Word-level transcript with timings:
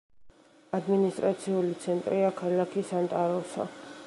ადმინისტრაციული 0.77 1.77
ცენტრია 1.85 2.35
ქალაქი 2.43 2.89
სანტა-როსა. 2.95 3.73